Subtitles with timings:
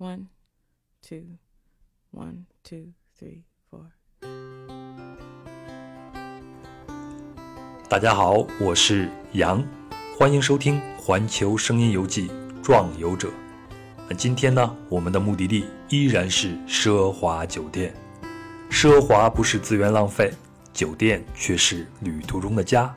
[0.00, 0.28] One,
[1.06, 1.36] two,
[2.10, 3.90] one, two, three, four.
[7.86, 9.62] 大家好，我是杨，
[10.16, 12.28] 欢迎收听《环球声音游记·
[12.62, 13.28] 壮游者》。
[14.08, 17.94] 那今天呢，我们的目的地依然是奢华酒店。
[18.70, 20.32] 奢华不是资源浪费，
[20.72, 22.96] 酒店却是旅途中的家。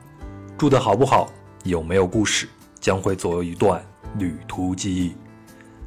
[0.58, 1.30] 住得好不好，
[1.66, 2.48] 有没有故事，
[2.80, 3.86] 将会作为一段
[4.18, 5.14] 旅途记忆。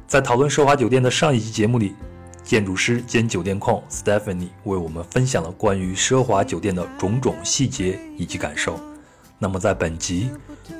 [0.07, 1.93] 在讨论奢华酒店的上一期节目里，
[2.41, 8.79] 建筑师兼酒店控 Stephanie 为我们分享了关于奢华酒店的种种细节以及感受。
[9.37, 10.31] 那么在本集，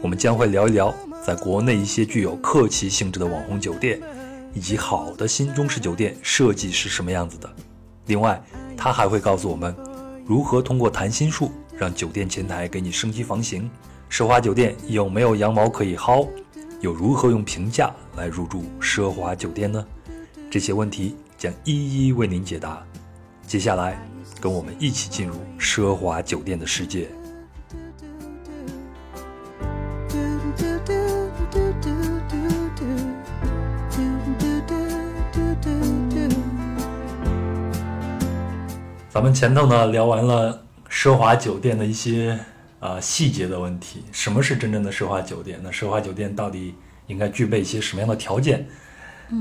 [0.01, 3.99] 我们将会聊一聊在国内一些具有客气性质的网红酒店，
[4.53, 7.53] 以及好的新中式酒店设计是什么样子的。
[8.05, 8.41] 另外，
[8.77, 9.75] 他还会告诉我们
[10.25, 13.69] 如何通过谈心术让酒店前台给你升级房型。
[14.09, 16.25] 奢华酒店有没有羊毛可以薅？
[16.79, 19.83] 又如何用平价来入住奢华酒店呢？
[20.49, 22.81] 这些问题将一一为您解答。
[23.47, 23.99] 接下来
[24.39, 27.09] 跟我们一起进入奢华酒店的世界。
[39.09, 42.39] 咱们前头呢，聊完了奢华酒店的一些。
[42.79, 45.59] 呃细节的问题，什么是真正的奢华酒店？
[45.63, 46.75] 那奢华酒店到底
[47.07, 48.67] 应该具备一些什么样的条件？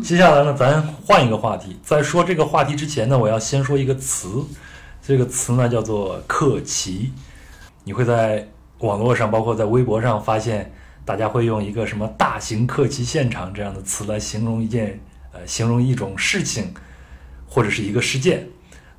[0.03, 1.79] 接下来呢，咱换一个话题。
[1.83, 4.45] 在说这个话题之前呢，我要先说一个词，
[5.01, 7.13] 这个词呢叫做客奇。
[7.85, 10.73] 你会在网络上，包括在微博上发现，
[11.05, 14.99] 大家会用一个什么“大型客奇现场”这样的词来形容一件
[15.33, 16.75] 呃，形容一种事情
[17.47, 18.45] 或者是一个事件。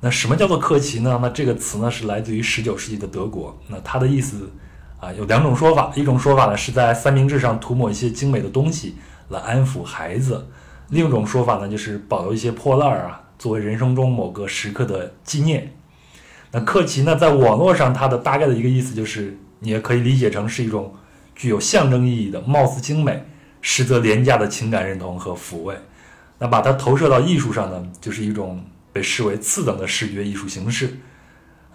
[0.00, 1.18] 那什么叫做克奇呢？
[1.20, 3.58] 那这个词呢是来自于十九世纪的德国。
[3.66, 4.50] 那它的意思
[5.00, 8.94] 啊有两种说法，一种说法呢是在三明治上涂抹一些精美的东西
[9.28, 10.46] 来安抚孩子，
[10.90, 15.74] 另一种说法呢就是保留一些破烂儿啊，作为人生中某个时刻的纪念。
[16.50, 20.94] 那克奇呢，在网络上它的大概的一个意思就是，你也可以理解成是一种
[21.34, 23.22] 具有象征意义的、貌似精美，
[23.60, 25.74] 实则廉价的情感认同和抚慰。
[26.38, 28.64] 那把它投射到艺术上呢，就是一种
[28.98, 30.98] 被视为次等的视觉艺术形式。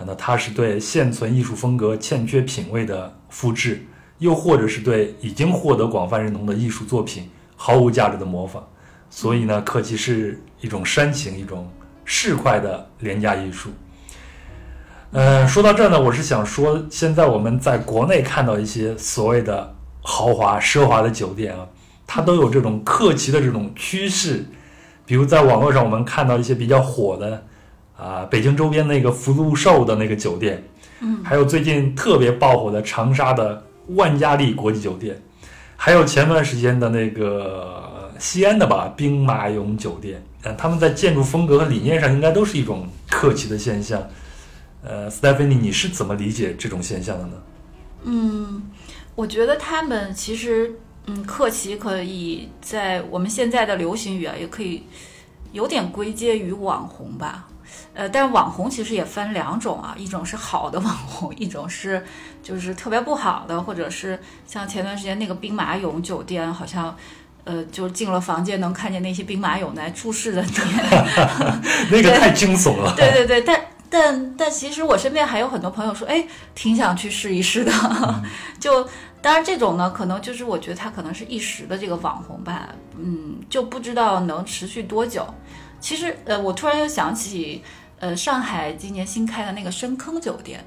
[0.06, 3.85] 那它是对现存艺术风格欠缺品味的复制，
[4.17, 8.67] 又或者是对已经获得广泛认同的艺术作品毫无价值的模仿。
[9.09, 11.72] 所以呢，客奇是一种煽情、一种
[12.03, 13.69] 市侩的廉价艺术。
[15.12, 21.66] 嗯，说到这儿呢，我是想说，现在我们在国内看到一些所谓的豪华、奢华的酒店啊，
[22.06, 24.44] 它都有这种客气的这种趋势。
[25.05, 27.45] 比如在网络上，我们看到一些比较火的
[27.97, 30.63] 啊、北京周边那个福禄寿的那个酒店，
[31.01, 35.21] 嗯，还有最近特别爆火的长沙的万家丽国际酒店，
[35.75, 44.01] 还有前段时间的那个西安的吧兵马俑酒店，嗯，他们在建筑风格和理念上应该都是一种客气的现象。
[44.85, 47.33] 呃，Stephanie，你是怎么理解这种现象的呢？
[48.03, 48.63] 嗯，
[49.15, 54.83] 我觉得他们其实，嗯，客气可以在我们现在的流行语啊，也可以
[55.51, 57.47] 有点归结于网红吧。
[57.93, 62.05] 呃，但是网红其实也分两种啊，一种是好的网红，一种是
[62.41, 66.95] 就是特别不好的，或者是像前段时间那个兵马俑酒店，好像。
[67.45, 70.49] 呃，就进了房间能看见那些兵马俑在注视着你，
[71.91, 72.93] 那个太惊悚了。
[72.95, 76.25] 对对对，但但但其实我身边还有很多朋友说，哎，
[76.55, 77.71] 挺想去试一试的。
[78.61, 78.87] 就
[79.23, 82.67] 当然这种呢，可能就是我觉得他可能是一时的这个网红吧，
[82.97, 85.25] 嗯，就不知道能持续多久。
[85.79, 87.63] 其实呃，我突然又想起，
[88.00, 90.62] 呃，上海今年新开的那个深坑酒店，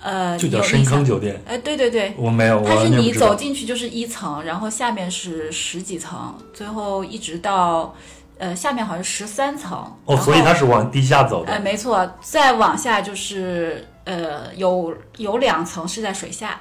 [0.00, 7.92] 呃，就叫深坑酒店，哎，对对对，我没有，我它是你走进去就是一层，然后下面是十几层，最后一直到
[8.38, 9.84] 呃下面好像十三层。
[10.04, 11.60] 哦，所以它是往地下走呃，的。
[11.60, 16.60] 没错，再往下就是呃有有两层是在水下，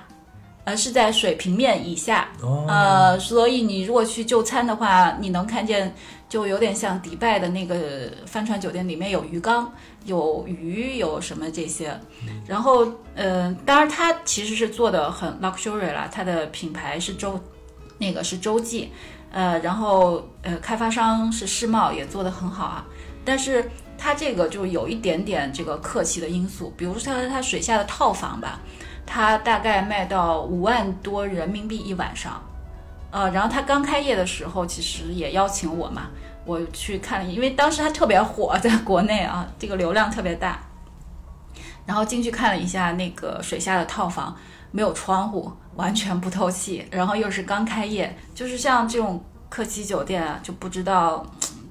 [0.65, 5.93] 呃是在水平面以下，哦，呃，所以你如果去就餐的话，你能看见
[6.29, 9.71] 就有点像迪拜的那个帆船酒店，里面有鱼缸，
[10.05, 11.99] 有鱼，有什么这些。
[12.47, 17.39] 然后，呃，当然它其实是做的很 luxury 啦，它的品牌是洲，
[17.97, 18.89] 那个是洲际，
[19.31, 22.85] 呃，然后呃，开发商是世贸，也做得很好啊。
[23.25, 28.59] 但是它这个就有一点点这个客气的因素，比如说它它水下的套房吧，
[29.05, 32.41] 它大概卖到五万多人民币一晚上，
[33.11, 36.09] 呃，然后它刚开业的时候其实也邀请我嘛，
[36.45, 40.59] 我去看了，因为当时它特别火，在国内啊， 这个流量特别大，
[41.85, 44.35] 然后进去看了一下那个水下的套房，
[44.71, 51.25] 没有窗户，完全不透气， 然后又是刚开业，就是像这种客机酒店啊，就不知道。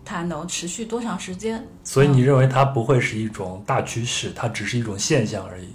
[0.05, 1.65] 它能持续多长时间。
[1.85, 5.69] 所以你认为它不会是一种大趋势，它只是一种现象而已。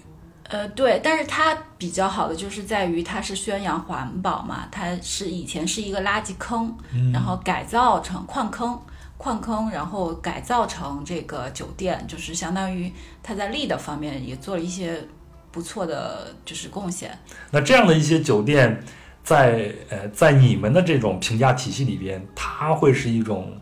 [0.50, 6.74] 呃，对，但是它比较好的就是在于它是宣扬环保嘛，它是以前是一个垃圾坑，
[7.12, 8.80] 然后改造成矿坑，
[9.18, 12.92] 矿坑，然后改造成这个酒店，就是相当于
[13.22, 15.06] 它在利的方面也做了一些
[15.52, 17.18] 不错的就是贡献。
[17.52, 18.82] 那这样的一些酒店，
[19.24, 23.60] 在呃在你们的这种评价体系里边，它会是一种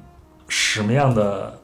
[0.47, 1.59] 什么样的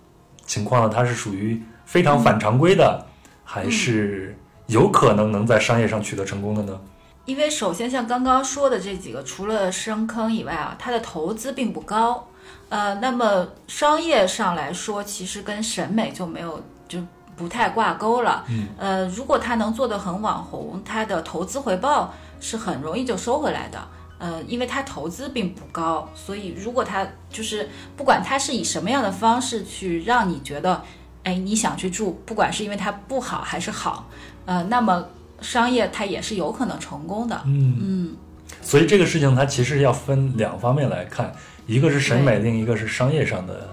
[0.48, 0.90] 情况呢？
[0.90, 3.06] 它是属于非常反常规的，
[3.44, 4.36] 还是
[4.72, 6.80] 有可能能在商业上取得成功的呢？
[7.26, 12.26] 因为首先像刚刚说的这几个，除了深坑以外啊，它的投资并不高。
[12.70, 17.00] 呃，那么商业上来说，其实跟审美就没有就
[17.36, 18.46] 不太挂钩了。
[18.50, 18.70] 嗯。
[18.78, 23.78] 呃，如果它能做得很网红，它的投资回报是很容易就收回来的。
[24.20, 30.82] 呃，因为它投资并不高，所以如果它就是不管它是以什么样的方式去让你觉得，
[31.24, 34.10] 哎，你想去住，不管是因为它不好还是好，
[34.46, 35.06] 呃，那么
[35.40, 37.42] 商业它也是有可能成功的。
[37.46, 38.16] 嗯嗯，
[38.62, 41.32] 所以这个事情它其实要分两方面来看，
[41.68, 43.70] 一个是审美，另一个是商业上的。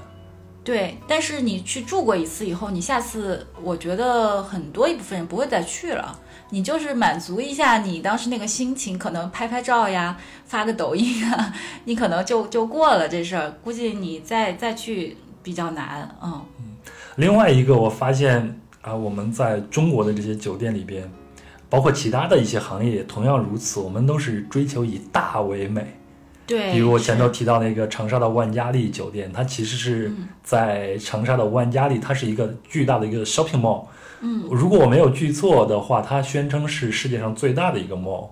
[0.63, 0.99] 对。
[1.09, 6.19] 但是你去住过一次以后，你下次我觉得很多一部分人不会再去了。
[6.51, 10.17] 你就是满足一下你当时那个心情，可能拍拍照呀，
[10.47, 11.55] 发个抖音啊，
[11.85, 13.51] 你可能就就过了这事儿。
[13.63, 16.45] 估计你再再去比较难，嗯。
[17.19, 21.11] 另外一个，我发现啊，我们在中国的这些酒店里边，
[21.69, 25.85] 包括其他的一些行业也同样如此，我们都是追求以大为美。
[26.47, 33.87] 对，比如我前头提到那个长沙的万家丽酒店，它其实是嗯在长沙的万家丽，它是一个巨大的一个 shopping mall。
[34.21, 38.29] 嗯，如果我没有记错的话，它宣称是世界上最大的一个 mall。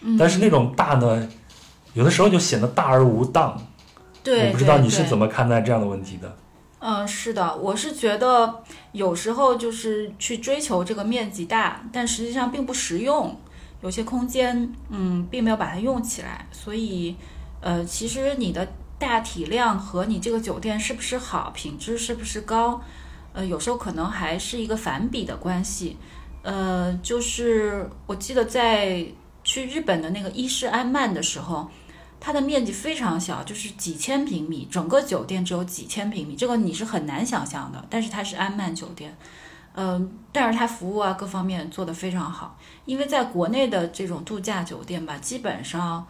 [0.00, 1.28] 嗯但是那种大呢，
[1.92, 3.56] 有的时候就显得大而无当。
[4.24, 6.36] 对，我不知道你是怎么看待这样的问题的。
[6.86, 13.34] 嗯，是的，我是觉得有时候就是去追求这个面积大，但实际上并不实用，
[13.80, 17.16] 有些空间嗯并没有把它用起来，所以
[17.62, 22.78] 呃，其实你的大体量和你这个酒店是不是好，品质是不是高，
[23.32, 25.96] 呃，有时候可能还是一个反比的关系。
[26.42, 29.06] 呃，就是我记得在
[29.42, 31.66] 去日本的那个伊势安曼的时候，
[32.26, 37.84] 它的面积非常小，就是几千平米，整个酒店只有几千平米，这个你是很难想象的。
[37.90, 39.14] 但是它是安曼酒店，
[39.74, 42.58] 嗯、但是它服务啊各方面做得非常好。
[42.86, 46.06] 因为在国内的这种度假酒店吧，基本上，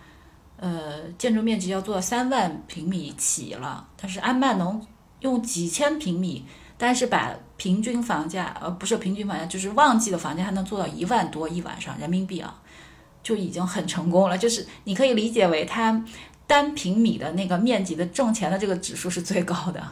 [0.56, 4.81] 呃，建筑面积要做到三万平米起了，但是安曼能
[5.19, 6.46] 用几千平米，
[6.78, 12.60] 但是把平均房价，呃，不是平均房价，就是旺季的房价，还能做到一万多一晚上人民币啊。
[13.24, 14.38] 就已经很成功了。
[14.38, 16.04] 就是你可以理解为它
[16.46, 19.82] 单平米的那个面积的挣钱的这个指数是最高的。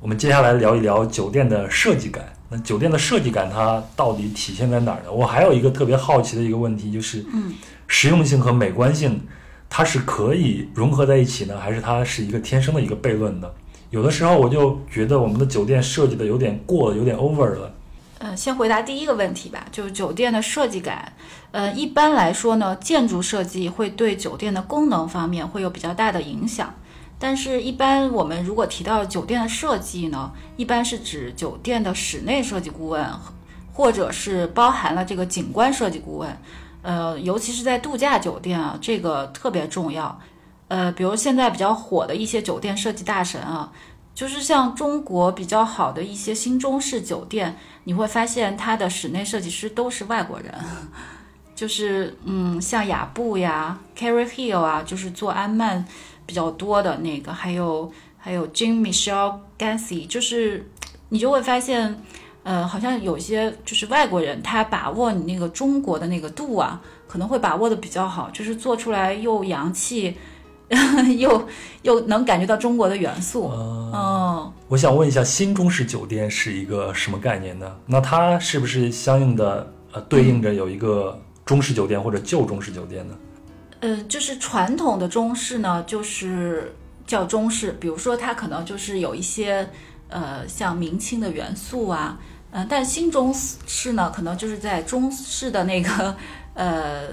[0.00, 2.30] 我们接下来聊一聊酒店的设计感。
[2.50, 5.10] 那酒店的设计感它到底体现在哪儿呢？
[5.10, 7.54] 我还有一个特别好奇的一个问题，就是，嗯，
[7.86, 9.18] 实用性和美观性，
[9.70, 13.48] 它是可以融合在一起呢，还是它是一个天生的一个悖论呢？
[13.90, 17.72] 有的时候我就觉得我们的酒店设计的有点过了，有点 over 了。
[18.22, 21.12] 呃，先回答第一个问题吧，就是酒店的设计感。
[21.50, 26.72] 呃，一般来说呢，建筑设计会对酒店的功能方面会有比较大的影响。
[27.18, 33.04] 但是，一般我们如果提到酒店的设计呢，一般是指酒店的室内设计顾问，
[33.72, 36.38] 或者是包含了这个景观设计顾问。
[36.82, 40.16] 呃，尤其是在度假酒店啊，这个特别重要。
[40.68, 43.72] 呃，比如现在比较火的一些酒店设计大神啊，
[44.14, 50.52] 就是像中国比较好的一些新中式酒店，你会发现它的室内设计师都是外国人，
[51.54, 55.84] 就是嗯，像雅布呀、Carry Hill 啊，就是做安曼
[56.24, 60.68] 比较多的那个，还有还有 Jim Michelle Gacy，就是
[61.08, 62.00] 你就会发现，
[62.42, 70.16] 呃，好像有些就是外国人，他把握你那个中国的那个度啊，可能会把握的比较好，就是做出来又洋气，
[71.18, 71.48] 又
[71.82, 74.52] 又能感觉到中国的元素，呃嗯。
[74.68, 77.76] 我想问一下，新中式酒店是一个什么概念呢？
[77.86, 83.14] 那它是不是相应的呃对应着有一个中式酒店或者旧中式酒店呢？
[83.80, 86.74] 呃，就是传统的中式呢，就是
[87.06, 89.68] 叫中式，比如说它可能就是有一些
[90.08, 92.18] 呃像明清的元素啊，
[92.52, 96.16] 嗯、但新中式呢，可能就是在中式的那个
[96.54, 97.08] 呃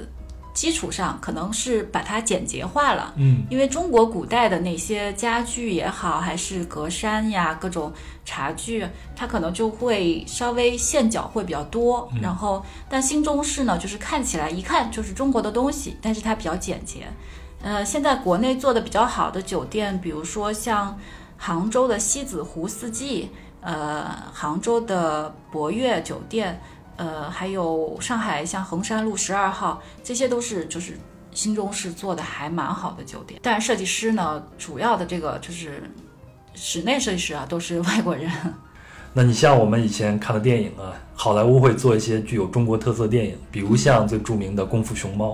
[0.59, 3.13] 基础上，可能是把它简洁化了。
[3.15, 7.93] 嗯，因为中国古代的那些家具也好，还是格栅呀、各种
[8.25, 8.85] 茶具，
[9.15, 12.11] 它可能就会稍微线脚会比较多。
[12.21, 17.07] 然后，但新中式呢，就是看起来一看就是中国的东西，但是它比较简洁。
[17.63, 20.99] 呃，现在国内做的比较好的酒店，比如说像
[21.37, 23.29] 杭州的西子湖四季，
[23.61, 26.59] 呃，杭州的博悦酒店，
[26.99, 30.97] 呃，还有上海像衡山路十二号，这些都是就是
[31.31, 33.39] 新中式做的还蛮好的酒店。
[33.41, 35.81] 但设计师呢，主要的这个就是
[36.53, 38.29] 室内设计师啊，都是外国人。
[39.13, 45.31] 那你像我们以前看的电影啊，好莱坞会做一些具有中国特色电影，比如像最著名的《功夫熊猫》。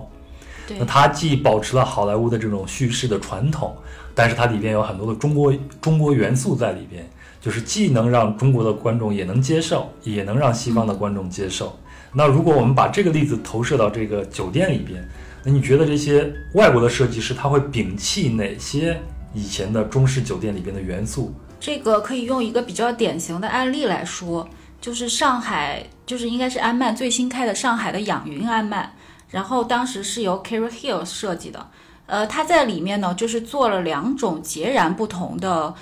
[0.68, 3.76] 对那它既保持了好莱坞的这种叙事的传统，
[4.14, 7.08] 但是它里边有很多的中国中国元素在里边，
[7.46, 11.78] 就是既能让中国的观众也能接受，也能让西方的观众接受。
[12.12, 15.08] 那如果我们把这个例子投射到这个酒店里边，
[15.44, 19.00] 那你觉得这些外国的设计师他会摒弃哪些
[19.32, 21.36] 以前的中式酒店里边的元素？
[21.60, 24.50] 这个可以用一个比较典型的案例来说，
[24.82, 28.92] 就是上海，就是应该是安曼最新开的上海的养云安曼，
[29.30, 31.68] 然后当时是由 Carol Hill 设计的，
[32.08, 35.76] 呃，它在里面呢就是做了两种截然不同的，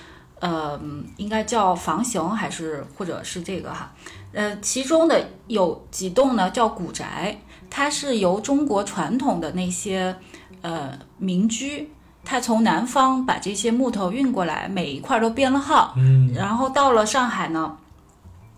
[0.44, 0.78] 呃，
[1.16, 3.94] 应该叫房型还是或者是这个哈，
[4.34, 10.14] 呃，其中的有几栋呢叫古宅，它是由中国传统的那些
[10.62, 11.90] 呃民居。
[12.26, 17.78] 它从南方把这些木头运过来，每一块都编了号，嗯，然后到了上海呢，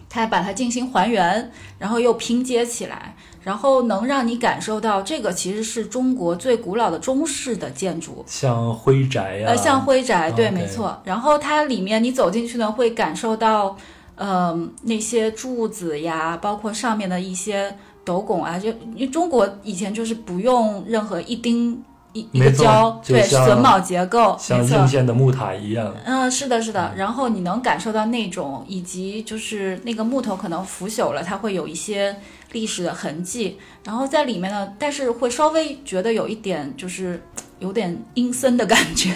[0.10, 3.15] 它把它进行还原，然后又拼接起来，
[3.46, 11.00] 然后能让你感受到这个其实是中国最古老的中式的建筑，像徽宅呀、呃，像徽宅，对没错。
[11.04, 13.78] 然后它里面你走进去呢，会感受到，
[14.16, 21.84] 呃，那些柱子呀，包括上面的一些斗拱啊，就因为中国以前就是不用任何一钉
[22.16, 25.94] 一一个胶，对，榫卯结构，像没错应县的木塔一样。
[26.06, 26.94] 嗯，是的，是的。
[26.96, 32.16] 然后你能感受到那种，以及就是那个木头可能腐朽了，它会有一些
[32.54, 33.60] 历史的痕迹。
[33.84, 37.22] 然后在里面呢，但是会稍微觉得有一点就是
[37.60, 39.12] 有点阴森的感觉，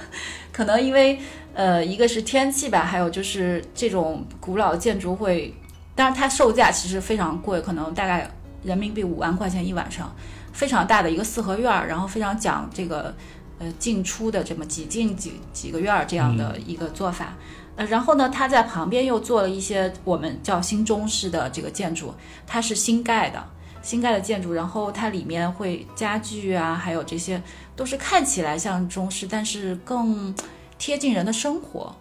[0.52, 1.18] 可能因为
[1.54, 5.54] 呃，一个是天气吧，还有就是这种古老建筑会，
[5.94, 8.30] 当然它售价其实非常贵，可能大概
[8.62, 10.14] 人民币五万块钱一晚上，
[10.52, 13.14] 非常大的一个四合院儿，然后非常讲这个
[13.58, 17.34] 呃进出的这么几进几几个院儿这样的一个做法。
[17.74, 22.14] 呃，然后呢，它在旁边又做了一些我们叫新中式的这个建筑，
[22.46, 23.42] 它是新盖的。
[23.80, 27.42] 新盖的建筑，然后它里面会家具啊，还有这些
[27.74, 30.32] 都是看起来像中式，但是更
[30.78, 31.96] 贴近人的生活。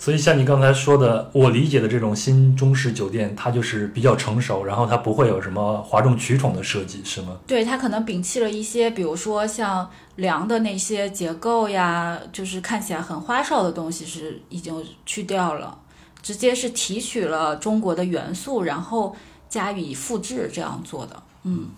[0.00, 7.36] 所以像你刚才说的，我理解的这种新中式酒店，它就是比较成熟，然后它不会有什么哗众取宠的设计，是吗？
[7.48, 15.76] 对，它可能摒弃了一些，比如说像梁的那些结构呀，就是看起来很花哨的东西是已经去掉了，
[16.22, 19.16] 直接是提取了中国的元素，然后
[19.48, 21.22] 加以复制这样做的。
[21.42, 21.70] 嗯，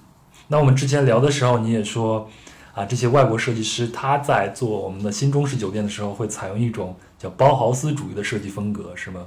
[0.48, 2.28] 那我们之前聊的时候，你也说，
[2.74, 9.26] 啊，这些外国设计师他在做我们的新中式酒店的时候，会采用一种叫包豪斯主义的设计风格，是吗？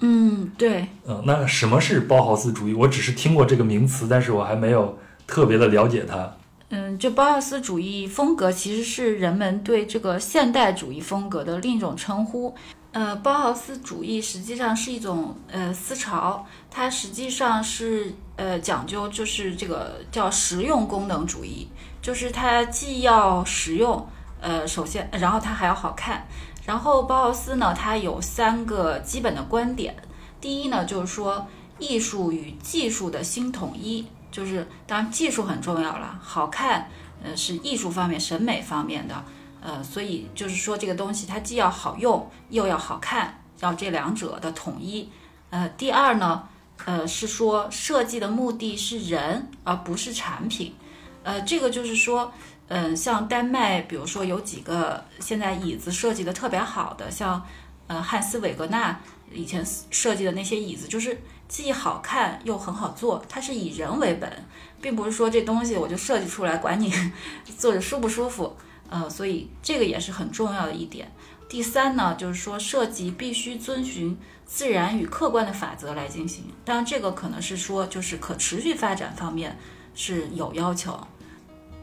[0.00, 2.74] 嗯，对，嗯，那什么是包豪斯主义？
[2.74, 6.36] 我只是听过这个名词，但是我还没有特别的了解它。
[6.68, 12.54] 嗯，就包豪斯主义风格其实是人们对这个现代主义风格的另一种称呼。
[12.90, 21.68] 呃，包豪斯主义实际上是一种呃思潮，它实际上是呃讲究就是这个叫实用功能主义，
[22.02, 24.06] 就是它既要实用，
[24.40, 26.26] 呃，首先，然后它还要好看。
[26.72, 29.94] 然后包豪斯呢，它有三个基本的观点。
[30.40, 31.46] 第一呢，就是说
[31.78, 36.88] 艺术与技术的新统一，就是当然技术很重要了，好看，
[37.22, 39.22] 呃，是艺术方面、审美方面的，
[39.60, 45.10] 呃，所以就是说这个东西它既要好用又要好看，要这两者的统一。
[45.50, 46.48] 呃，第二呢，
[46.86, 50.74] 呃，是说设计的目的是人，而不是产品。
[51.22, 52.32] 呃，这个就是说，
[52.74, 57.46] 嗯、像丹麦，比如说有几个现在椅子设计的特别好的，像
[57.86, 58.98] 呃汉斯韦格纳
[59.30, 64.46] 以前设计的那些椅子，就是既好看又很好做，它是以人为本，
[64.80, 66.90] 并不是说这东西我就设计出来，管你
[67.58, 68.56] 坐着舒不舒服。
[68.88, 71.12] 呃，所以这个也是很重要的一点。
[71.50, 76.44] 第三呢，就是说设计必须遵循自然与客观的法则来进行。
[76.64, 79.58] 当然，这个可能是说就是可持续发展方面
[79.94, 80.98] 是有要求。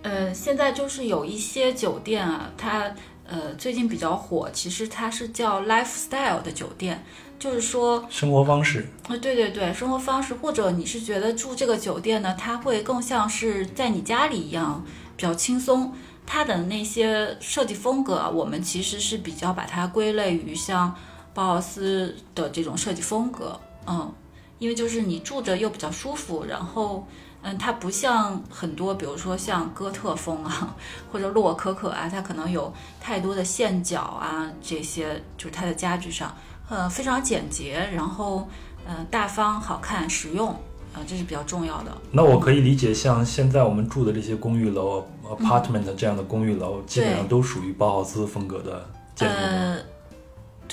[0.01, 2.93] 呃，现在就是有一些酒店啊，它
[3.27, 7.03] 呃最近比较火，其实它是叫 lifestyle 的酒店，
[7.37, 14.83] 就是说生活方式，啊，对对对，生活方式，或者你是觉得住这个酒店呢，它会更像是在你家里一样，
[15.15, 15.93] 比较轻松。
[16.25, 20.95] 它的那些设计风格啊，我们其实是比较把它归类于像
[21.33, 24.13] 包豪斯的这种设计风格，嗯，
[24.59, 27.07] 因为就是你住着又比较舒服，然后
[27.41, 30.75] 嗯，它不像很多，比如说像哥特风啊，
[31.11, 36.35] 或者洛可可啊，它可能有太多的线角啊，这些就是它的家具上，
[36.67, 38.47] 呃，非常简洁，然后
[38.85, 40.53] 嗯、呃大方、好看、实用，
[40.93, 41.97] 呃，这是比较重要的。
[42.11, 49.35] 那我可以理解，像现在我们住的这些公寓楼、apartment 这样的公寓楼，基本上都属于包豪斯风格的建筑。
[49.35, 49.77] 呃，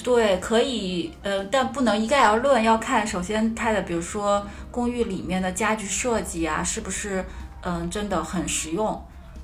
[0.05, 7.25] 对，可以，呃，但不能一概而论，要看首先它的，比如说公寓里面的家具设计啊，是不是
[7.63, 9.03] 嗯、真的很实用。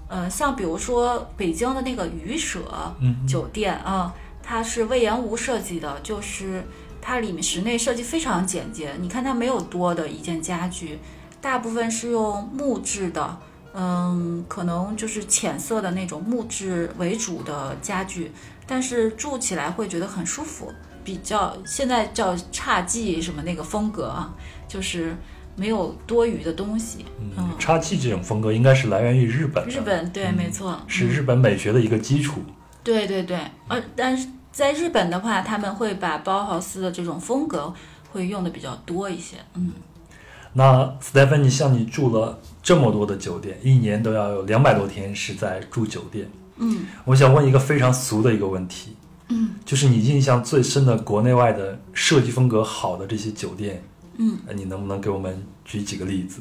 [0.09, 2.61] 呃，像比如说北京的那个鱼舍
[3.00, 6.62] 嗯酒店啊、它是魏延吴设计的，就是
[7.00, 11.00] 它里面室内设计非常简洁，你看它没有多的一件家具，
[11.40, 13.38] 大部分是用木质的，
[13.75, 18.31] 嗯，可能就是浅色的那种木质为主的家具，
[18.67, 20.71] 但是住起来会觉得很舒服，
[21.02, 24.35] 比较现在叫侘寂什么那个风格啊，
[24.69, 25.17] 就是
[25.57, 27.07] 没有多余的东西。
[27.37, 32.43] 嗯，侘寂这种风格应该是来源于日本，日本对，没错，嗯是日本美学的一个基础。
[32.85, 33.38] 对对对，
[33.69, 37.73] 呃，但是在日本的话，他们会把包豪斯的这种风格
[38.11, 39.37] 会用的比较多一些。
[39.55, 39.73] 嗯，
[40.52, 46.31] 那 Stephen，你像你住了这么多的酒店，一年都要有两百多天是在住酒店。
[46.57, 48.95] 嗯，我想问一个非常俗的一个问题，
[49.28, 53.83] 嗯，就是你印象最深的国内外的设计风格好的这些酒店，
[54.19, 56.40] 嗯呃，你能不能给我们举几个例子？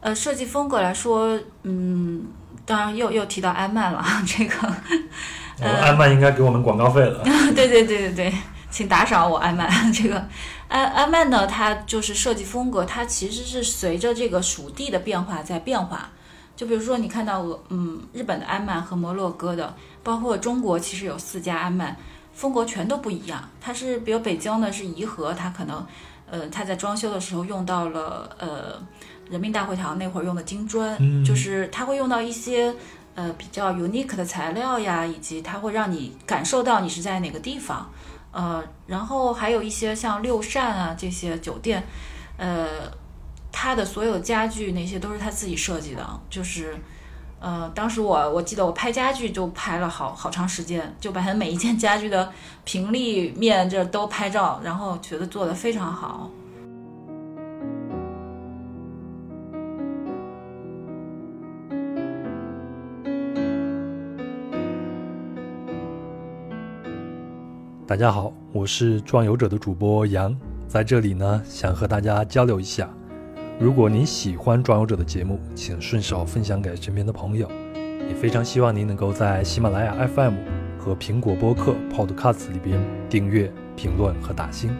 [0.00, 2.24] 呃，设计风格来说，嗯，
[2.64, 4.54] 当然又又提到安曼了，这个，
[5.60, 7.22] 呃，安曼应该给我们广告费了。
[7.54, 8.34] 对对对对对，
[8.72, 9.70] 请打赏我安曼。
[9.92, 10.26] 这个
[10.66, 16.10] 安安曼呢，它就是设计风格，它其实是随着这个属地的变化在变化。
[16.56, 21.96] 就比如说，你看到俄嗯日本的安曼和摩洛哥的，包括中国其实有四家安曼，
[22.34, 23.48] 风格全都不一样。
[23.60, 25.84] 它是比如北京呢是颐和，它可能
[26.30, 28.80] 呃它在装修的时候用到了呃
[29.30, 32.74] 人民大会堂那会儿用的金砖，嗯就是它会用到一些
[33.14, 37.90] 呃比较 unique 的材料呀，以及它会让你感受到你是在哪个地方。
[38.32, 41.82] 呃，然后还有一些像六扇啊这些酒店，
[42.36, 42.66] 呃，
[43.52, 46.76] 他的所有家具那些都是他自己设计的，就是。
[47.44, 56.30] 呃，当时我我记得我拍家具就拍了好好长时间，就把他每一件家具的 平立面这都拍照，然后觉得做的非常好。
[67.84, 70.34] 大家好，我是壮游者的主播杨，
[70.68, 72.88] 在这里呢，想和大家交流一下。
[73.58, 77.50] 如果您喜欢壮游者的节目，请顺手分享给身边的朋友。
[78.08, 80.34] 也非常希望您能够在喜马拉雅 FM
[80.78, 84.70] 和苹果播客 Podcast 里边订阅、评论和打星。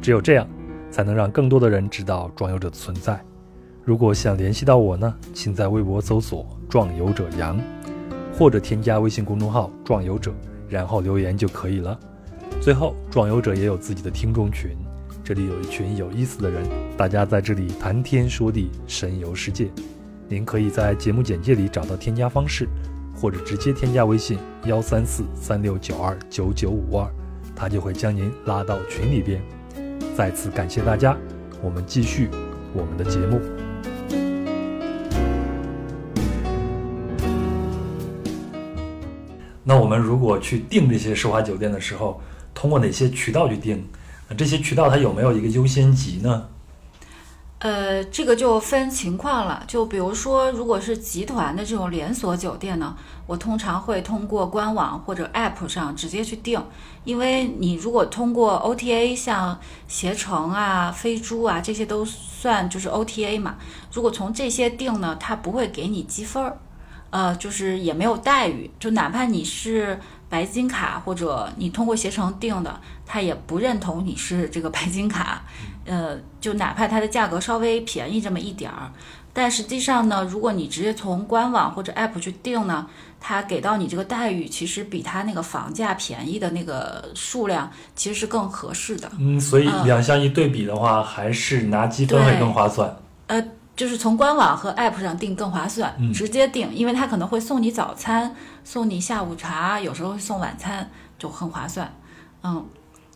[0.00, 0.46] 只有这样，
[0.92, 3.20] 才能让更多的人知道壮游者的存在。
[3.84, 7.60] 如果想联系到我呢，请在微博搜索“壮游者杨”，
[8.32, 10.32] 或者添加微信公众号“壮游者”，
[10.70, 11.98] 然后留言就可以了。
[12.60, 14.76] 最后，壮游者也有自己的听众群，
[15.24, 16.62] 这里有一群有意思的人，
[16.98, 19.70] 大家在这里谈天说地，神游世界。
[20.28, 22.68] 您可以在节目简介里找到添加方式，
[23.16, 27.08] 或者直接添加微信幺三四三六九二九九五二，
[27.56, 29.40] 他就会将您拉到群里边。
[30.14, 31.16] 再次感谢大家，
[31.62, 32.28] 我们继续
[32.74, 33.40] 我们的节目。
[39.64, 42.20] 那我们如果去订这些奢华酒店的时候，
[42.58, 43.86] 通过哪些渠道去订？
[44.28, 46.48] 呃这些渠道它有没有一个优先级呢？
[47.60, 49.62] 呃，这个就分情况了。
[49.68, 52.96] 就比如说，如果是集团的这种连锁酒店呢，
[53.28, 56.60] 我通常会通过官网或者 App 上直接去订，
[57.04, 63.54] 因为你如果通过 OTA，像携程啊、飞猪啊这些都算就是 OTA 嘛。
[63.92, 66.58] 如果从这些订呢，它不会给你积分儿，
[67.10, 75.42] 呃，就是也没有待遇，就哪怕你是白金卡或者你通过携程订的，他也不认同你是这个白金卡。
[75.86, 78.92] 呃，就哪怕它的价格稍微便宜这么一点儿，
[79.32, 82.86] 但实际上呢，如果你直接从官网或者 App 去订呢，
[83.18, 89.10] 它给到你这个待遇，其实比它那个房价便宜的那个数量其实是更合适的。
[89.18, 92.94] 嗯，所以嗯两项一对比的话，还是拿积分会更划算。
[93.28, 93.42] 呃，
[93.78, 101.94] 就是从官网和 App 上订更划算，嗯直接订，因为它可能会送你早餐，送你下午茶，有时候会送晚餐，就很划算。
[102.42, 102.66] 嗯，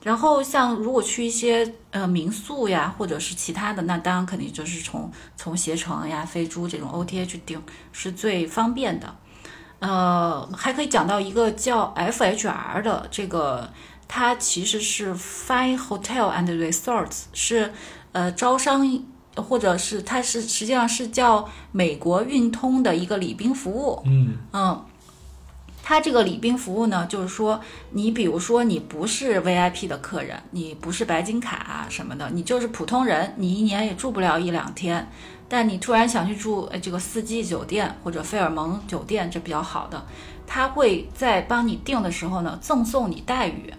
[0.05, 9.13] 然后像如果去一些呃民宿呀，或者是其他的，那当然肯定就是从从携程呀、飞猪这种 OTA 去订是最方便的。
[9.81, 13.69] 呃，还可以讲到一个叫 FHR 的这个，
[14.07, 17.73] 它其实是 Fine Hotel and Resorts，是
[18.13, 18.87] 呃招商
[19.37, 24.03] 或者是它是实际上是叫美国运通的一个礼宾服务。
[24.05, 24.37] 嗯。
[24.53, 24.85] 嗯，
[25.83, 35.11] 它这个礼宾服务呢，就是说，你比如说你不是 VIP 的客人，你不是白金卡啊什么的，你就是普通人，你一年也住不了一两天，
[35.49, 40.07] 但你突然想去住呃这个四季酒店或者费尔蒙酒店，这比较好的，
[40.47, 43.73] 他会在帮你订的时候呢赠送你待遇，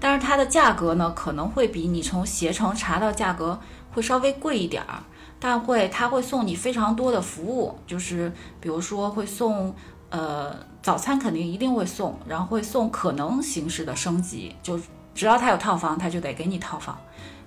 [0.00, 3.60] 但是它的价格呢可能会比你从携程查到价格
[3.92, 5.02] 会稍微贵一点儿。
[5.38, 9.74] 但会，他会送你非常多的服务，就是比如说会送，
[10.08, 14.78] 呃，早餐肯定一定会送，然后会送可能形式的升级，就
[15.14, 16.96] 只要他有套房，他就得给你套房，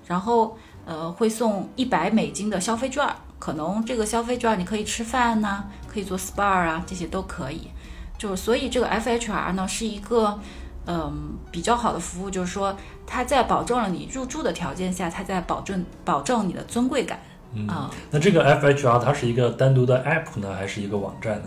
[0.06, 3.02] 然后呃会送一百美金的消费券，
[3.38, 7.70] 可能这个消费券你可以吃饭呐、可以做 SPA 啊，这些都可以，
[8.18, 10.38] 就所以这个 FHR 呢是一个。
[10.86, 17.20] 嗯，比较好的服务就是说，它在保证了你入住的条件下，它在保证保证你的尊贵感。
[17.54, 21.44] 嗯啊、那这个 FHR 它是一个单独的 app 呢，还是一个网站呢？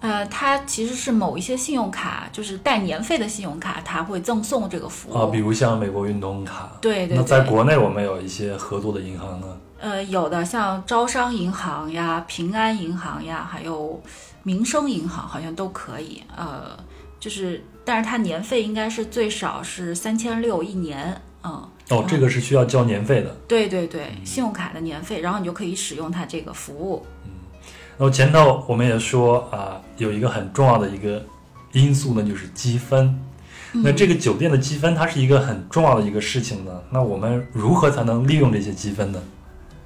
[0.00, 5.14] 呃，它其实是某一些信用卡，就是带年费的信用卡，它会赠送这个服务。
[5.16, 6.72] 啊，比如像美国运通卡。
[6.80, 9.46] 对对那在国内我们有一些合作的银行呢。
[9.78, 14.02] 呃，有的像招商银行呀、平安银行呀，还有
[14.42, 16.22] 民生银行，好像都可以。
[16.36, 16.76] 呃，
[17.22, 21.22] 就是，但是它年费应该是最少是三千六一年。
[21.44, 23.30] 嗯，哦，这个是需要交年费的。
[23.46, 27.06] 对对对，信用卡的年费，然后你就可以使用它这个服务。
[27.24, 27.30] 嗯
[27.98, 31.24] 然后前头我们也说啊，有一个很重要的一个
[31.70, 33.16] 因素呢，就是积分。
[33.70, 36.72] 那这个酒店的积分，它是一个很重要的一个事情呢。
[36.90, 39.22] 那我们如何才能利用这些积分呢？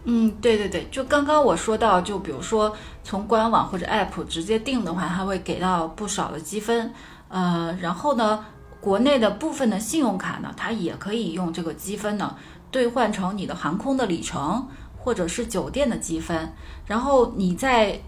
[0.04, 6.92] 嗯，对对对，就刚刚我说到，就比如说从官网或者 app 直接订的话，它会给到不少的积分。
[7.28, 8.44] 呃，然后呢，
[8.80, 12.36] 国内的部分的信用卡呢，它也可以用这个积分呢
[12.70, 16.52] 兑换成你的航空的里程或者是酒店的积分。
[16.86, 18.00] 然后你在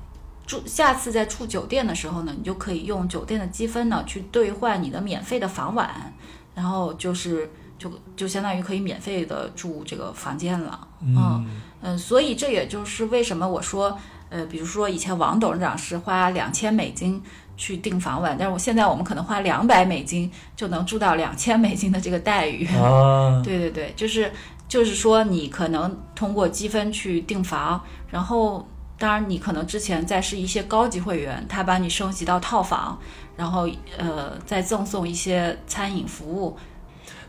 [0.47, 6.15] 住下次在住酒店的时候呢，你就可以用酒店的积分呢去兑换你的免费的房晚，
[6.55, 10.89] 然后就是就就相当于可以免费的住这个房间了。
[11.03, 11.47] 嗯
[11.81, 13.99] 嗯，所以这也就是为什么我说，
[14.31, 17.23] 呃，比如说以前王董事长是花两千美金
[17.59, 22.67] 去订房晚，但是我现在我们可能花两百美金就能住到两千美金的这个待遇。
[22.69, 24.33] 啊， 对对对，就是
[24.67, 27.79] 就是说，你可能通过积分去订房，
[28.11, 28.67] 然后
[28.97, 32.99] 当然你可能之前在是一些高级会员，他把你升级到套房，
[33.37, 33.69] 然后
[33.99, 36.57] 呃再赠送一些餐饮服务。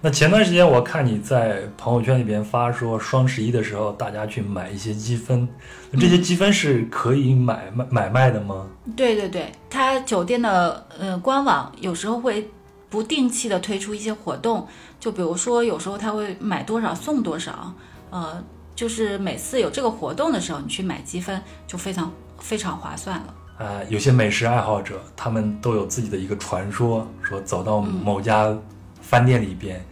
[0.01, 5.45] 那前段时间我看你在朋友圈里边发说，双十一的时候大家去买一些积分，
[5.91, 8.65] 那这些积分是可以买卖买卖的吗？
[8.95, 12.49] 对对对，它酒店的呃官网有时候会
[12.89, 14.65] 不定期的推出一些活动，
[15.01, 17.73] 就比如说有时候他会买多少送多少，
[18.09, 18.41] 呃，
[18.73, 22.09] 就是每次有这个活动的时候，你去买积分就非常
[22.39, 23.33] 非常划算了。
[23.57, 28.57] 呃，有些美食爱好者，他们都有自己的一个传说，说走到某家
[29.09, 29.83] 饭店里边，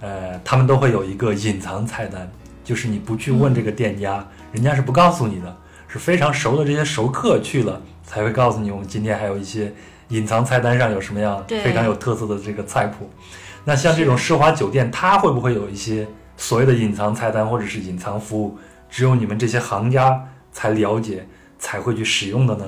[0.00, 2.26] 呃，他们都会有一个隐藏菜单，
[2.64, 5.54] 就是你不去问这个店家，人家是不告诉你的，
[5.86, 9.70] 是非常熟的这些熟客去了才会告诉你，我们今天还有一些
[10.08, 13.10] 隐藏菜单上有什么样对非常有特色的这个菜谱。
[13.66, 16.08] 那像这种奢华酒店，它会不会有一些
[16.38, 18.56] 所谓的隐藏菜单或者是隐藏服务，
[18.88, 21.26] 只有你们这些行家才了解，
[21.58, 22.64] 才会去使用的呢？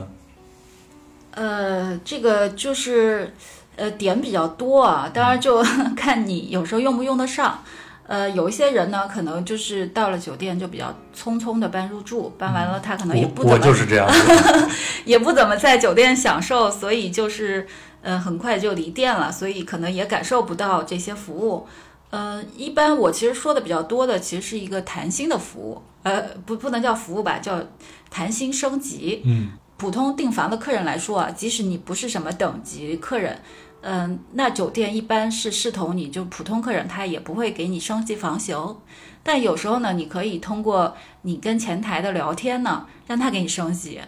[1.30, 3.32] 呃，这个就是
[3.76, 5.62] 呃点比较多啊，当然就
[5.96, 7.62] 看你有时候用不用得上。
[8.06, 14.68] 呃，有一些人呢，可能就是到了酒店就比较匆匆的搬入住，搬完了他可能也不我我怎么就是这样的。
[15.06, 17.68] 也不怎么在酒店享受，所以就是
[18.02, 21.68] 呃很快就离店了，所以可能也感受不到这些服务。
[22.10, 27.62] 呃，一般我其实说的比较多的，其实是一个谈心的服务，呃，不不能叫服务吧，叫
[28.10, 29.22] 谈心升级。
[29.24, 29.50] 嗯，
[29.80, 33.40] 普通订房的客人来说啊，即使你不是什么等级客人，
[33.80, 38.76] 嗯、那酒店一般是视同你就普通客人，他也不会给你升级房型。
[39.22, 43.98] 但有时候呢，你可以通过你跟前台的聊天呢，让他给你升级，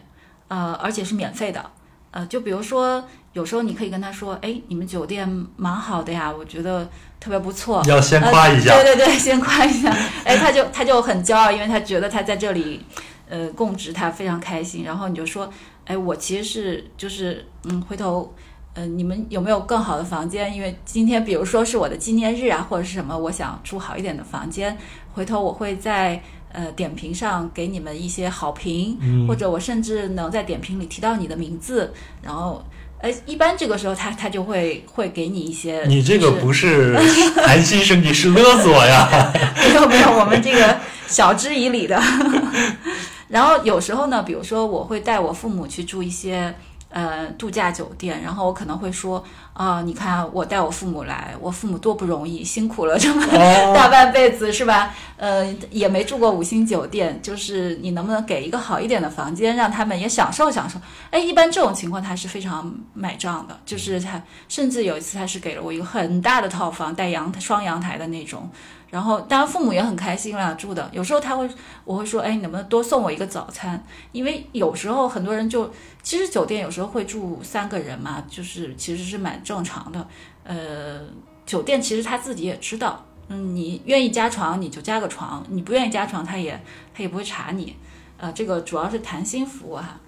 [0.48, 1.64] 呃，而且是免费的。
[2.10, 6.86] 呃，就比如说，有时候你可以跟他说，哎，你们酒店蛮好的呀，我觉得
[7.18, 7.82] 特别不错。
[7.86, 8.74] 要先夸一下。
[8.74, 9.90] 呃对对对，先夸一下。
[10.22, 12.84] 哎，他就他就很骄傲，因为他觉得他在这里，
[13.28, 14.84] 呃，供职他非常开心。
[14.84, 15.50] 然后你就说，
[15.84, 18.34] 哎，我其实是就是嗯，回头。
[18.74, 20.54] 呃，你们有没有更好的房间？
[20.56, 24.74] 因为今天，比如说是我的纪念日啊，或者是什么，我想住好一点的房间。
[25.12, 26.18] 回头我会在
[26.50, 31.92] 呃点评上给你们一些好评，嗯或者我甚至能在点评里提到你的名字。
[32.22, 32.64] 然后，
[33.02, 35.84] 呃，一般这个时候他他就会会给你一些。
[35.86, 36.94] 你这个不是
[37.44, 39.30] 谈心升级，是勒索呀！
[39.68, 42.00] 没有没有，我们这个晓之以理的。
[43.32, 46.54] 然后有时候呢，比如说我会带我父母去住一些
[46.90, 54.94] 呃度假酒店，然后我可能会说啊、你看我带我父母来，我父母多不容易，辛苦了这么哦 大半辈子是吧？
[55.16, 60.78] 呃，也没住过五星酒店，就是你能不能给一个好一点的房间，让他们也享受享受？
[61.10, 68.50] 哎，一般这种情况他是非常买账的，就是他甚至有一次他是给了我一个很大的套房，带阳双阳台的那种。
[68.92, 70.86] 然后，当然父母也很开心啦，住的。
[70.92, 71.48] 有时候他会，
[71.82, 73.82] 我会说，哎，你能不能多送我一个早餐？
[74.12, 80.06] 因为有时候很多人就，其实酒店有时候会住三个人嘛，就是其实是蛮正常的。
[80.44, 81.00] 呃，
[81.46, 86.52] 酒店其实他自己也知道，嗯，你愿意加床你就加个床，你不愿意加床他也
[86.94, 87.74] 他也不会查你。
[88.18, 89.98] 呃，这个主要是谈心服务哈。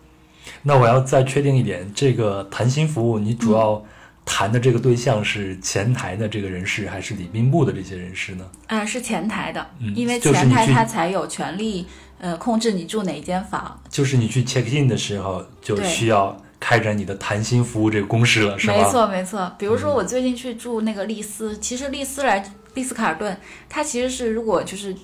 [0.65, 3.83] 那我要再确定一点，这个谈心服务，你主要
[4.25, 8.45] 谈的这个对象是前台的这个人士，还是礼宾部的这些人士呢？
[8.67, 11.87] 啊、是前台的，嗯因为前台他才有权利
[12.19, 13.81] 呃控制你住哪间房。
[13.89, 18.75] 就是你去 check in 的时候，就需要开展你的谈心服务这个公式了，是吧？
[18.75, 23.37] 嗯没错没错，比如说我最近去住那个丽思，其实丽思来丽思卡尔顿，
[23.69, 24.95] 它其实是如果就是。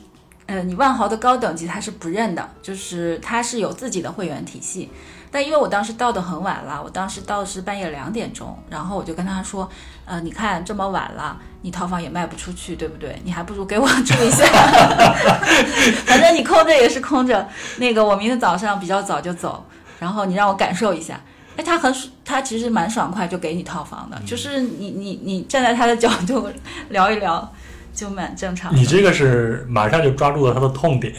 [0.46, 4.90] 呃，你万豪的高等级它是不认的，就是它是有自己的会员体系。
[5.30, 9.68] 但因为我当时到的很晚了，我当时到的是半夜两点钟，然后我就跟他说，
[10.04, 13.20] 呃，你看这么晚了，你套房也卖不出去，对不对？
[13.24, 14.44] 你还不如给我住一下，
[16.04, 17.48] 反正你空着也是空着。
[17.78, 19.64] 那个我明天早上比较早就走，
[19.98, 21.20] 然后你让我感受一下。
[21.56, 26.48] 哎，他很他其实蛮爽快，就给你套房的，就是你你你站在他的角度
[26.88, 27.52] 聊一聊，
[27.92, 28.74] 就蛮正常。
[28.74, 31.12] 你这个是马上就抓住了他的痛点，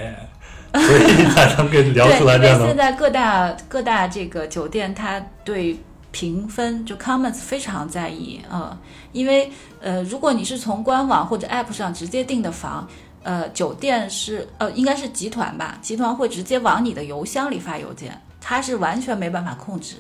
[0.80, 2.66] 所以才能给聊，出来这样的。
[2.66, 5.78] 现在各大各大这个酒店，它对
[6.12, 8.78] 评分就 comments 非常在意，呃，
[9.12, 12.88] 因为呃，如果你是从官网或者 app 上直接订的房，
[13.24, 19.96] 呃，酒店是呃应该是集团吧，集团会直接往你的邮箱里发邮件，它是完全没办法控制，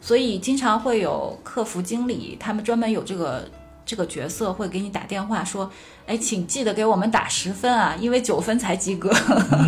[0.00, 3.48] 所以经常会有客服经理，他们专门有这个。
[3.92, 5.70] 这个角色会给你打电话说，
[6.06, 9.12] 哎，请记得给我们打十分啊，因为九分才及格。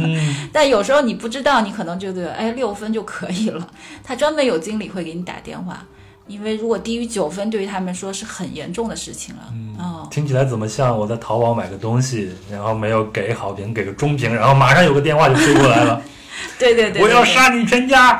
[0.51, 3.69] 但有时候你不知道，你可能觉得哎六分就可以了。
[4.03, 5.85] 他专门有经理会给你打电话，
[6.27, 9.43] 因为如果低于九分，对于他们说是很严重的事情了。
[9.53, 16.03] 嗯，哦，听起来怎么像我在淘宝买个东西，然后没有给好评，给个中评，然后马上有个电话就飞过来了，
[16.59, 18.19] 对对对我要杀你全家。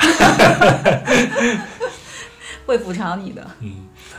[2.67, 3.47] 会补偿你的。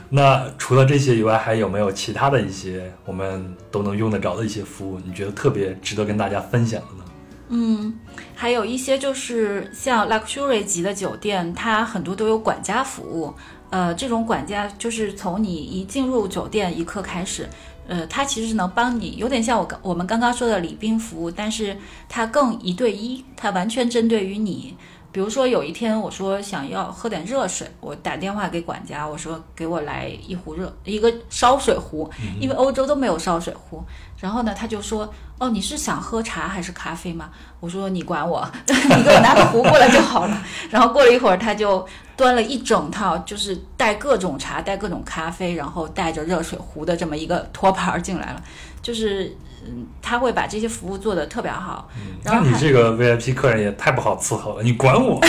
[0.09, 4.99] 那除了这些以外，还有没有其他的一些我们都能用得着的一些服务？
[5.05, 7.03] 你觉得特别值得跟大家分享的呢？
[7.49, 7.93] 嗯，
[8.35, 13.33] 还有一些就是像 luxury 级的酒店，它很多都有管家服务。
[13.71, 17.49] 呃，这种管家就是从你一进入酒店一刻开始，
[17.87, 21.75] 呃，他其实是能帮你，有点像我刚我们刚刚说的礼宾服务，但是
[22.07, 24.77] 它更一对一，它完全针对于你。
[25.15, 33.82] 比如说有一天我说想要喝点热水，我打电话给管家，我说给我来一壶热一个烧水壶，因为欧洲都没有烧水壶。
[34.19, 37.30] 然后呢，他就说哦，你是想喝茶还是咖啡吗？
[37.62, 40.38] 我说你管我， 你给我拿个壶过来就好了。
[40.69, 48.43] 然后过了一会儿，他就端了一整套，就是带各种茶、带各种咖啡，然后带着热水壶的这么一个托盘儿进来了。
[48.82, 49.34] 就是
[49.65, 51.89] 嗯，他会把这些服务做得特别好。
[52.23, 55.19] 然那后你这个 VIP 客人也太不好伺候了，你管我？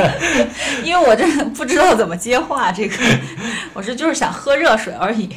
[0.84, 2.96] 因为我这不知道怎么接话，这个
[3.74, 5.28] 我是就是想喝热水而已。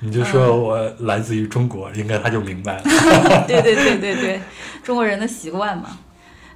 [0.00, 2.82] 你就说我来自于中国，应该他就明白了。
[3.48, 4.40] 对对对对对，
[4.82, 5.98] 中国人的习惯嘛。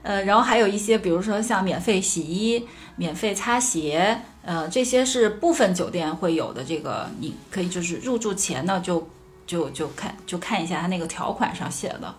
[0.05, 6.63] 呃，然后还有一些，比如说像免费洗衣、免费擦鞋，呃，这些是部分酒店会有的。
[6.65, 9.09] 这个你可以就是入住前呢，就
[9.53, 12.15] 就就看就看一下它那个条款上写的。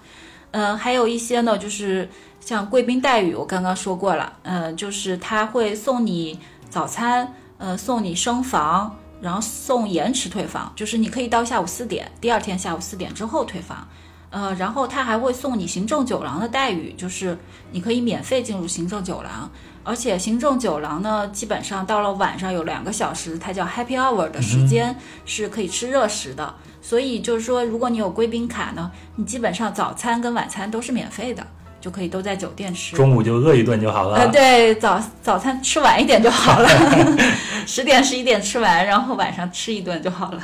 [0.52, 2.08] 嗯，还有一些呢，就是
[2.40, 13.88] 像贵宾待遇，我刚刚说过了，嗯，就是他会送你早餐，呃，送你升房，然后送延迟退房，就是你可以到下午四点，第二天下午四点之后退房。
[14.30, 17.38] 呃，然后他还会送你行政酒廊的待遇，就是
[17.72, 19.50] 你可以免费进入行政酒廊，
[19.84, 26.56] 而且行政酒廊呢，基本上到了晚上有两个小时，它叫 Happy Hour 的时间、是可以吃热食的。
[26.84, 31.42] 所以就是说，如果你有贵宾卡呢，你基本上早餐跟晚餐都是免费的，
[31.80, 32.94] 就可以都在酒店吃。
[32.98, 34.18] 中午就饿一顿就好了。
[34.18, 36.68] 呃，对，早早餐吃晚一点就好了，
[37.66, 40.42] 十点十一点吃完，然后晚上吃一顿就好了。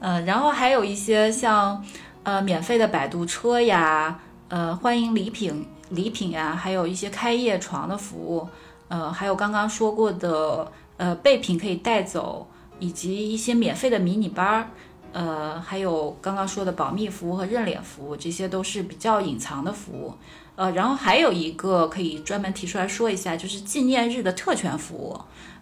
[0.00, 1.82] 呃，然后还有一些像
[2.24, 8.46] 呃免费的摆渡车呀，呃欢迎礼品礼品呀，还有一些开业床的服务，
[8.88, 12.46] 呃还有刚刚说过的呃备品可以带走，
[12.78, 14.66] 以及一些免费的迷你包儿。
[15.14, 20.12] 呃，还有刚刚说的保密服务和认脸服务，这些都是比较隐藏的服务。
[20.56, 25.16] 呃，然后还有一个可以专门提出来说一下，就是纪念日的特权服务。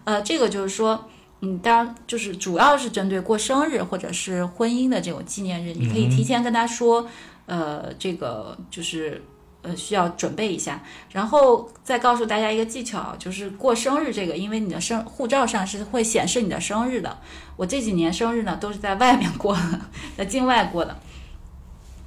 [0.05, 1.05] 呃，这个就是说，
[1.41, 7.07] 嗯，当然就是主要是针对过生日或者是婚姻的这种纪念日，你可以提前跟他说，
[7.45, 9.23] 呃，这个就是。
[9.63, 17.17] 呃，需要准备一下，然后再告诉大家一个技巧，就是过生日这个，因为你的生护照上是会显示你的生日的。
[17.55, 19.81] 我这几年生日呢都是在外面过的，
[20.17, 20.95] 在境外过的。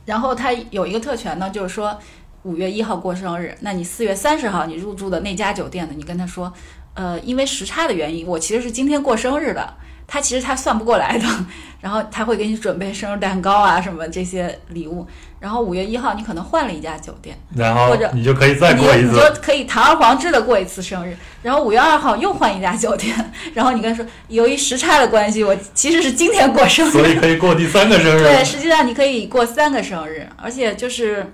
[0.04, 1.98] 然后它有一个特权呢，就是说
[2.42, 6.52] 五月一号过生日，那你四月三十号你入住的那家酒店呢，你跟他说，
[6.92, 9.74] 呃，因为时差的原因，我其实是今天过生日的。
[10.06, 11.26] 他其实他算不过来的，
[11.80, 15.06] 然后他会给你准备生日蛋糕啊什么这些礼物。
[15.38, 21.16] 然后五月一号你可能换了一家酒店，然后或者你就可以再过一次，你就可以堂而皇之的过一次生日。
[21.42, 23.14] 然后五月二号又换一家酒店，
[23.52, 28.22] 然后你跟他说，由于时差的关系，我其实是今天过生日，所以可以过第三个生日。
[28.22, 31.32] 对，实际上你可以过三个生日，而且就是。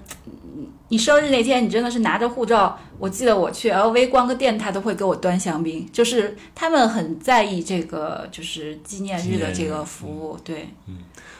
[0.92, 2.78] 你生日那天，你真的是拿着护照。
[2.98, 10.38] 我记得我去 LV 逛个店，他都会给我端香槟，就是他们很在意这个，就是纪念日的这个服务。
[10.44, 10.98] 对，嗯，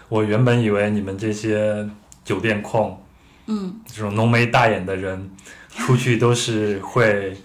[0.09, 1.87] 我原本以为你们这些
[2.25, 2.99] 酒店控，
[3.47, 5.31] 嗯，这种浓眉大眼的人，
[5.77, 7.37] 出去都是会，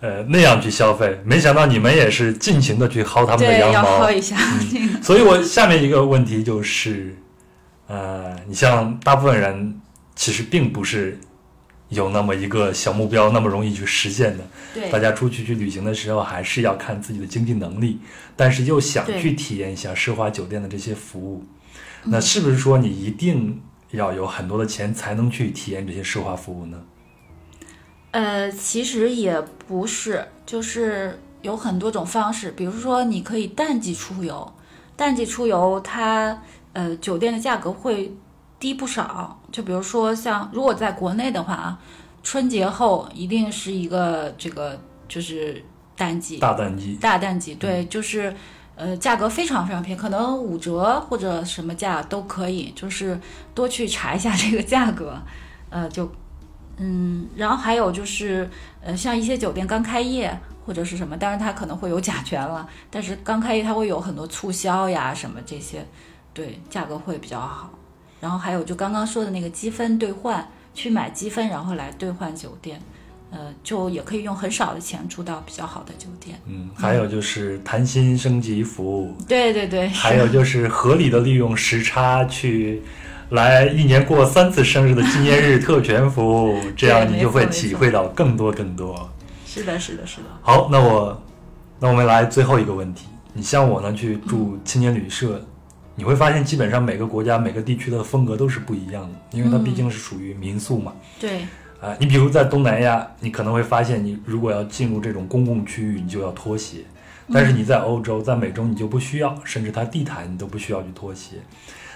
[0.00, 4.06] 呃，那样去消费，没想到你们也是尽情的去薅他们的羊毛。
[4.06, 4.38] 薅一下。
[5.02, 7.14] 所以，我下面一个问题就是，
[7.88, 9.78] 呃，你像大部分人，
[10.16, 11.20] 其实并不是。
[11.92, 14.44] 有那么一个小目标，那么容易去实现的。
[14.72, 17.98] 对，大家出去去旅行的时候，还是要看自己的经济能力，
[18.34, 21.44] 但是又想去体验一下奢华酒店的这些服务，
[22.04, 26.82] 那是不是说你一定要有很多的钱才能去体验这些奢华服务呢？
[28.12, 34.50] 呃，其实也不是，就是有很多种方式，比如说你可以淡季出游，
[34.96, 38.14] 淡季出游它呃酒店的价格会。
[38.62, 41.76] 低不少，就比如说像如果在国内的话啊，
[42.22, 45.60] 春节后一定是一个这个就是
[45.96, 48.32] 淡季，大淡季，大淡季，对，就是
[48.76, 53.18] 呃价格非常非常便宜，可能五折或者什么价都可以，就是
[53.52, 55.20] 多去查一下这个价格，
[55.68, 56.08] 呃就
[56.76, 58.48] 嗯，然后还有就是
[58.80, 65.84] 呃像一些酒店刚开业或者是什么，当然它可能会有甲醛了，但是刚开业它会有很多促销呀什么这些，
[66.32, 67.68] 对，价格会比较好。
[68.22, 72.80] 然后还有就刚刚说的那个积分兑换，去买积分，然后来兑换酒店，
[73.32, 76.40] 呃，就也可以用很少的钱住到比较好的酒店。
[76.46, 79.16] 嗯，还有就是谈心升级服务。
[79.26, 79.88] 对对对。
[79.88, 82.80] 还有就是合理的利用时差去，
[83.30, 89.10] 来一年过三次生日的纪念日 特权服务，这样你就会体会到更多更多。
[89.44, 90.28] 是的，是的，是的。
[90.42, 91.20] 好，那我，
[91.80, 95.44] 那我们来最后一个问题，你像我呢，去住青年旅社。
[95.94, 100.92] 你会发现，基本上每个国家、每个地区的风格都是不一样的，因为它毕竟是属于民宿嘛。
[101.20, 101.42] 对。
[101.80, 106.82] 啊，你比如在东南亚，你可能会发现，你如果要进入这种公共区域，你就要脱鞋；
[107.32, 111.38] 但是你在欧洲、在美洲，你就不需要，甚至它地毯你都不需要去脱鞋。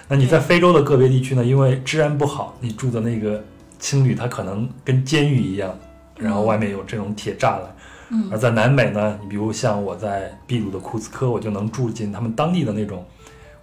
[0.09, 1.45] 那你在非洲的个别地区呢？
[1.45, 3.41] 因为治安不好，你住的那个
[3.79, 5.73] 青旅它可能跟监狱一样，
[6.19, 7.75] 然后外面有这种铁栅栏。
[8.09, 8.27] 嗯。
[8.29, 13.05] 而在南美呢，你比如像我在秘鲁的库斯科，我就能住进他们当地的那种。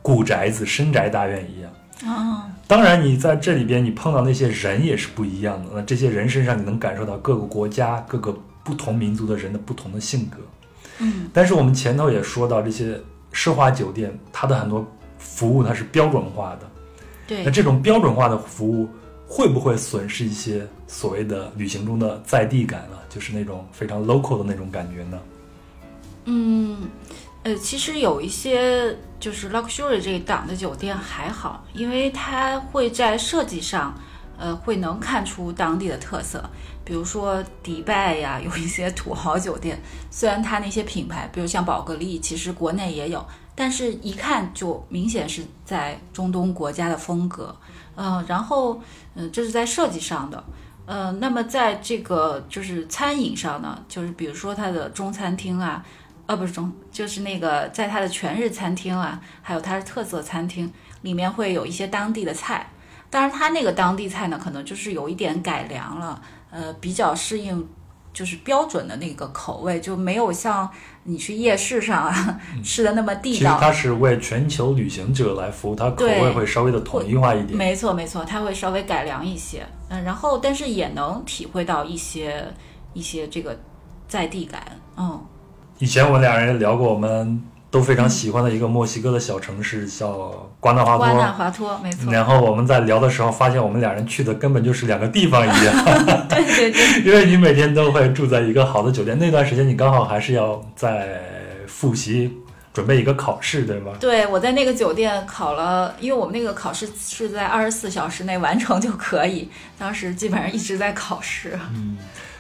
[0.05, 1.73] 古宅子、深宅大院一样
[2.13, 5.71] 啊，当然你在这里边，你碰到那些人也是不一样的。
[5.73, 10.37] 那这些人身上，你能感受到各个国家、各个不同民族的人的不同的性格。
[10.99, 13.01] 嗯，但是我们前头也说到，这些
[13.33, 14.87] 奢华酒店，它的很多
[15.17, 16.71] 服务它是标准化的。
[17.27, 18.87] 对，那这种标准化的服务
[19.27, 22.99] 会不会损失一些所谓的旅行中的在地感呢？
[23.09, 25.19] 就是那种非常 local 的那种感觉呢？
[26.27, 26.77] 嗯。
[27.45, 33.95] 呃，其实有一些就是 luxury 这一档的酒店还好，因为它会在设计上，
[34.39, 36.43] 呃，会能看出当地的特色。
[36.87, 39.79] 比如说迪拜呀，有一些土豪酒店，
[40.11, 43.23] 虽然它那些品牌，比如像宝格丽，其实国内也有，
[43.55, 47.55] 但是一看就明显是在中东国家的风格。
[47.97, 48.81] 嗯，然后
[49.17, 50.43] 嗯，这是在设计上的。
[50.87, 55.85] 嗯，那么在这个就是餐饮上呢，就是比如说它的中餐厅啊。
[56.27, 60.73] 呃，不是中，就是那个在它的全日餐厅啊，还有它的特色餐厅
[61.03, 62.71] 里面会有一些当地的菜。
[63.11, 66.21] 当然，它那个当地菜呢，可能就是有一点改良了，
[66.51, 67.69] 呃，比较适应
[68.13, 70.69] 就是标准的那个口味，就没有像
[71.03, 73.39] 你去夜市上啊吃的那么地道。
[73.39, 77.57] 其实它是为全球旅行者来服务，它口味会稍微的统一化一点。
[77.57, 79.65] 没错，没错，它会稍微改良一些。
[79.91, 82.43] 嗯，然后但是也能体会到一些
[82.95, 83.57] 一些这个
[84.09, 84.65] 在地感，
[84.97, 85.23] 嗯。
[85.85, 91.33] 以前我们俩人聊过，我们都非常喜欢的一个墨西哥的小城市叫瓜纳华瓜纳托。
[91.33, 95.85] 华托，没错，然后我们在聊的时候发现，我们俩人去的根本就是两个地方一样，
[96.27, 101.21] 对对对，因为你每天都会住在一个好的酒店，那段时间你刚好还是要在
[101.67, 102.33] 复习，
[102.73, 103.93] 准备一个考试，对吗？
[104.01, 111.59] 对，我在那个酒店考了，因为我们那个考试是在二十四小时内完成就可以，当时基本上一直在考试。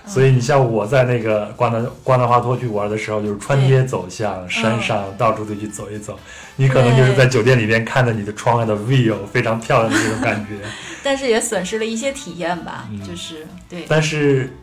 [0.06, 6.18] 所以你像我在那个瓜纳瓜纳华托去玩的时候，就是穿街走巷，山上到处都去走一走。
[6.56, 10.58] 你可能就是在酒店里面看着你的窗外的 view，非常漂亮的这种感觉。
[11.02, 14.54] 但是也损失了一些体验吧，就是对，但是，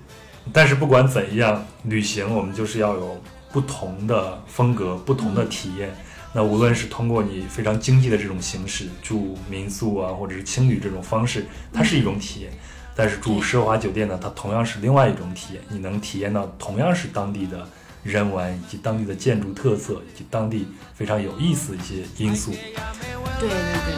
[0.54, 3.22] 但是不管怎样，旅行我们就是要有
[3.52, 5.94] 不同的风格、不同的体验。
[6.34, 12.52] 那无论是通过你非常经济的这种形式住民宿啊，或者是青旅这种方式，它是一种体验。
[12.96, 15.64] 但是住奢华酒店呢，它同样是另外一种体验。
[15.70, 17.68] 你能体验到同样是当地的
[18.04, 22.52] 人文，以及当地的建筑特色，以及当地非常有意思的一些因素。
[23.40, 23.96] 对对对.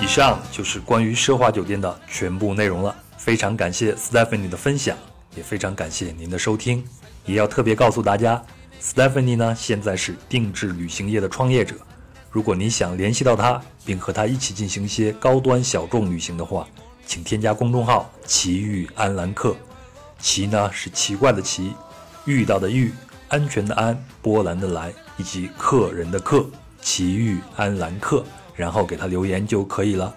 [0.00, 2.94] 以上就是关于奢华酒店的全部内容了。
[3.16, 4.96] 非常感谢 Stephanie 的分享，
[5.34, 6.84] 也非常感谢您的收听。
[7.24, 8.42] 也要特别告诉大家
[8.80, 11.74] ，Stephanie 呢现在是定制旅行业的创业者。
[12.30, 16.66] 如果你想联系到他，并和他一起进行一些高端小众旅行的话，
[17.06, 19.56] 请添加公众号“奇遇安兰客”。
[20.18, 21.72] 奇呢是奇怪的奇，
[22.24, 22.92] 遇到的遇，
[23.28, 26.44] 安全的安，波澜的澜，以及客人的客，
[26.80, 30.14] 奇遇安兰客，然后给他留言就可以了。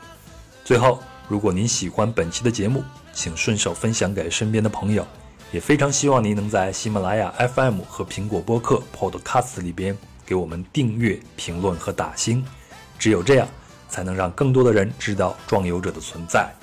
[0.64, 2.84] 最后，如果您喜欢本期的节目，
[3.14, 5.06] 请顺手分享给身边的朋友，
[5.52, 12.44] 也非常希望您能在喜马拉雅 FM 和苹果播客 Podcast 里边给我们订阅、评论和打星，
[13.00, 13.48] 只有这样，
[13.88, 16.54] 才能让更多的人知道壮游者的存在。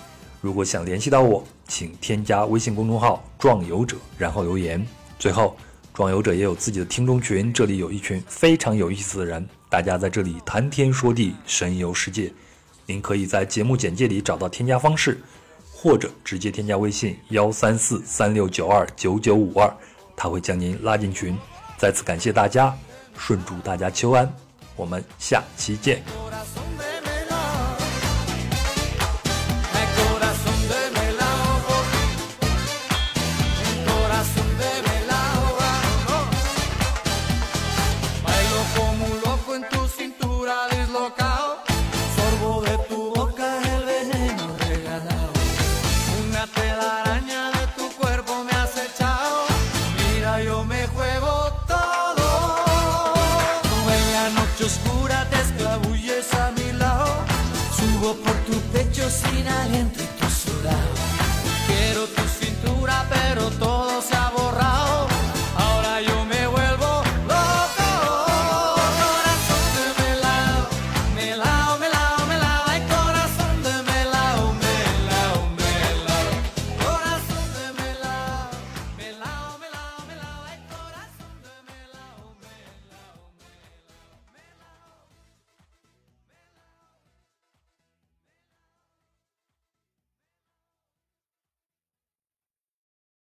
[0.43, 4.87] 如果想联系到我，请添加微信公众号“壮游者”，然后留言。
[5.19, 5.57] 最后，
[5.95, 12.31] 壮游者也有自己的听众群，这里有一群非常有意思的人，大家在这里谈天说地，神游世界。
[12.85, 15.23] 您可以在节目简介里找到添加方式，
[15.85, 19.71] 或者直接添加微信幺三四三六九二九九五二，
[20.17, 21.37] 他会将您拉进群。
[21.77, 22.75] 再次感谢大家，
[23.19, 24.35] 顺祝大家秋安，
[24.77, 26.24] 我们下期见。